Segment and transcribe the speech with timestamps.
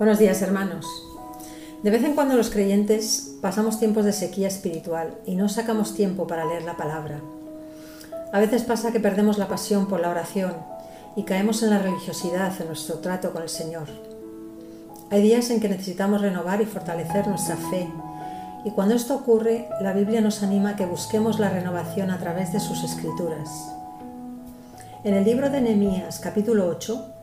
[0.00, 0.86] Buenos días hermanos.
[1.82, 6.26] De vez en cuando los creyentes pasamos tiempos de sequía espiritual y no sacamos tiempo
[6.26, 7.20] para leer la palabra.
[8.32, 10.54] A veces pasa que perdemos la pasión por la oración
[11.16, 13.88] y caemos en la religiosidad en nuestro trato con el Señor.
[15.10, 17.86] Hay días en que necesitamos renovar y fortalecer nuestra fe
[18.64, 22.54] y cuando esto ocurre, la Biblia nos anima a que busquemos la renovación a través
[22.54, 23.50] de sus escrituras.
[25.04, 27.19] En el libro de Nehemías, capítulo 8,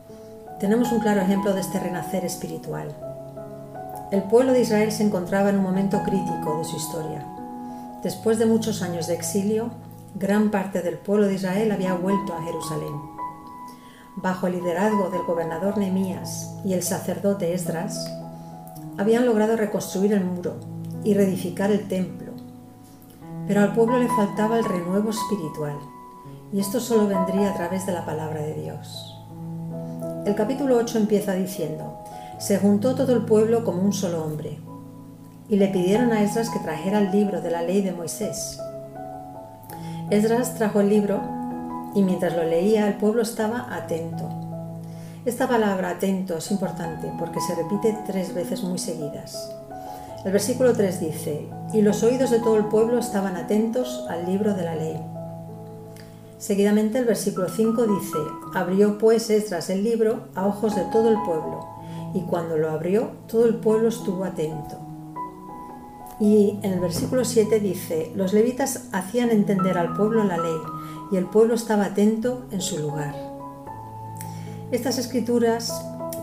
[0.60, 2.88] tenemos un claro ejemplo de este renacer espiritual.
[4.10, 7.24] El pueblo de Israel se encontraba en un momento crítico de su historia.
[8.02, 9.70] Después de muchos años de exilio,
[10.16, 12.94] gran parte del pueblo de Israel había vuelto a Jerusalén.
[14.16, 18.10] Bajo el liderazgo del gobernador Nehemías y el sacerdote Esdras,
[18.96, 20.56] habían logrado reconstruir el muro
[21.04, 22.32] y reedificar el templo.
[23.46, 25.78] Pero al pueblo le faltaba el renuevo espiritual,
[26.52, 29.17] y esto solo vendría a través de la palabra de Dios.
[30.24, 32.02] El capítulo 8 empieza diciendo,
[32.38, 34.58] se juntó todo el pueblo como un solo hombre,
[35.48, 38.60] y le pidieron a Esdras que trajera el libro de la ley de Moisés.
[40.10, 41.20] Esdras trajo el libro
[41.94, 44.28] y mientras lo leía el pueblo estaba atento.
[45.24, 49.54] Esta palabra atento es importante porque se repite tres veces muy seguidas.
[50.24, 54.54] El versículo 3 dice, y los oídos de todo el pueblo estaban atentos al libro
[54.54, 55.00] de la ley.
[56.38, 58.18] Seguidamente el versículo 5 dice,
[58.54, 61.66] abrió pues Esdras el libro a ojos de todo el pueblo,
[62.14, 64.78] y cuando lo abrió todo el pueblo estuvo atento.
[66.20, 70.58] Y en el versículo 7 dice, los levitas hacían entender al pueblo la ley,
[71.10, 73.14] y el pueblo estaba atento en su lugar.
[74.70, 75.72] Estas escrituras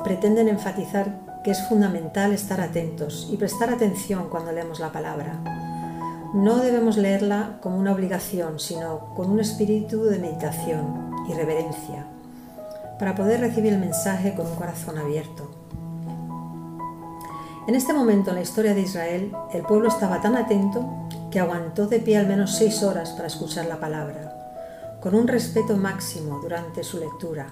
[0.06, 5.65] pretenden enfatizar que es fundamental estar atentos y prestar atención cuando leemos la palabra.
[6.36, 12.08] No debemos leerla como una obligación, sino con un espíritu de meditación y reverencia,
[13.00, 15.50] para poder recibir el mensaje con un corazón abierto.
[17.70, 21.88] En este momento en la historia de Israel, el pueblo estaba tan atento que aguantó
[21.88, 26.84] de pie al menos seis horas para escuchar la palabra, con un respeto máximo durante
[26.84, 27.48] su lectura,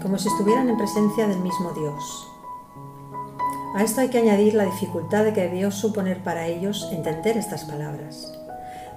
[0.00, 2.35] como si estuvieran en presencia del mismo Dios.
[3.76, 7.64] A esto hay que añadir la dificultad de que debió suponer para ellos entender estas
[7.64, 8.32] palabras.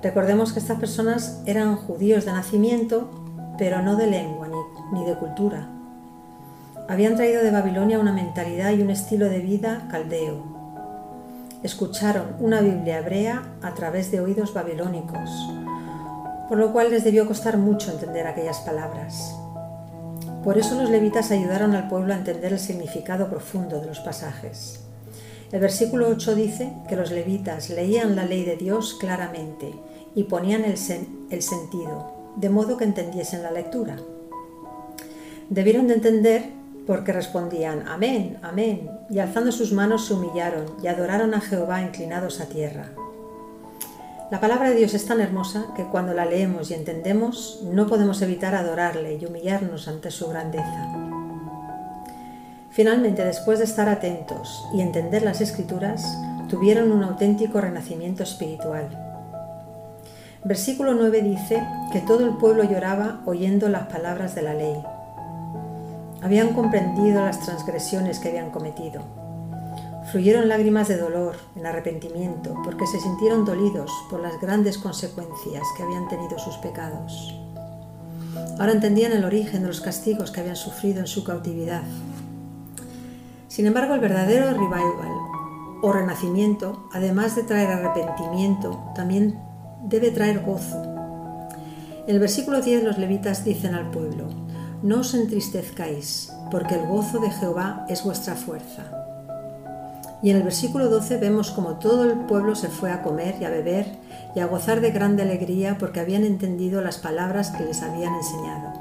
[0.02, 3.10] Recordemos que estas personas eran judíos de nacimiento,
[3.58, 4.48] pero no de lengua
[4.94, 5.68] ni, de cultura.
[6.88, 10.44] Habían traído de Babilonia una mentalidad y un estilo de vida caldeo.
[11.62, 15.30] Escucharon una Biblia hebrea a través de oídos babilónicos,
[16.48, 19.36] por lo cual les debió costar mucho entender aquellas palabras.
[20.44, 24.80] Por eso los levitas ayudaron al pueblo a entender el significado profundo de los pasajes.
[25.52, 29.74] El versículo 8 dice que los levitas leían la ley de Dios claramente
[30.16, 30.76] y ponían el,
[31.30, 33.98] el sentido, de modo que entendiesen la lectura.
[35.50, 36.52] Debieron de entender
[36.88, 42.40] porque respondían Amén, Amén, y alzando sus manos se humillaron y adoraron a Jehová inclinados
[42.40, 42.92] a tierra.
[44.32, 48.22] La palabra de Dios es tan hermosa que cuando la leemos y entendemos no podemos
[48.22, 50.88] evitar adorarle y humillarnos ante su grandeza.
[52.70, 56.16] Finalmente, después de estar atentos y entender las escrituras,
[56.48, 58.88] tuvieron un auténtico renacimiento espiritual.
[60.44, 64.76] Versículo 9 dice que todo el pueblo lloraba oyendo las palabras de la ley.
[66.22, 69.29] Habían comprendido las transgresiones que habían cometido
[70.12, 75.84] Fluyeron lágrimas de dolor, en arrepentimiento, porque se sintieron dolidos por las grandes consecuencias que
[75.84, 77.36] habían tenido sus pecados.
[78.58, 81.84] Ahora entendían el origen de los castigos que habían sufrido en su cautividad.
[83.48, 85.12] Sin embargo, el verdadero revival
[85.84, 89.40] o renacimiento, además de traer arrepentimiento, también
[89.84, 90.82] debe traer gozo.
[92.08, 94.26] En el versículo 10 los levitas dicen al pueblo,
[94.82, 98.99] no os entristezcáis, porque el gozo de Jehová es vuestra fuerza.
[100.22, 103.46] Y en el versículo 12 vemos como todo el pueblo se fue a comer y
[103.46, 103.86] a beber
[104.36, 108.74] y a gozar de grande alegría porque habían entendido las palabras que les habían enseñado.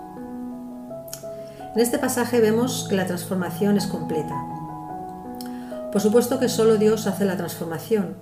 [1.75, 4.35] En este pasaje vemos que la transformación es completa.
[5.93, 8.17] Por supuesto que solo Dios hace la transformación,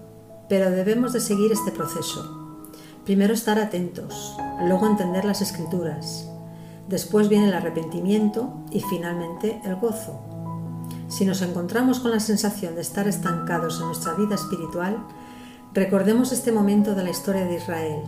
[0.48, 2.58] pero debemos de seguir este proceso.
[3.04, 6.28] Primero estar atentos, luego entender las escrituras,
[6.88, 10.35] después viene el arrepentimiento y finalmente el gozo.
[11.08, 14.98] Si nos encontramos con la sensación de estar estancados en nuestra vida espiritual,
[15.72, 18.02] recordemos este momento de la historia de Israel.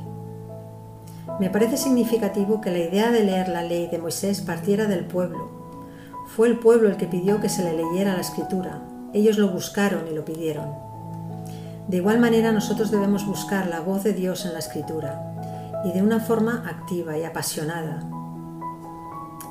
[1.39, 5.49] Me parece significativo que la idea de leer la ley de Moisés partiera del pueblo.
[6.35, 8.83] Fue el pueblo el que pidió que se le leyera la escritura.
[9.13, 10.75] Ellos lo buscaron y lo pidieron.
[11.87, 16.03] De igual manera nosotros debemos buscar la voz de Dios en la escritura y de
[16.03, 18.03] una forma activa y apasionada.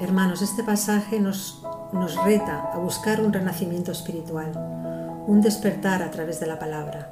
[0.02, 1.64] Hermanos, este pasaje nos
[1.94, 4.52] nos reta a buscar un renacimiento espiritual,
[5.28, 7.12] un despertar a través de la palabra.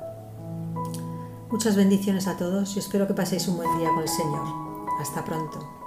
[1.50, 4.48] Muchas bendiciones a todos y espero que paséis un buen día con el Señor.
[5.00, 5.84] Hasta pronto.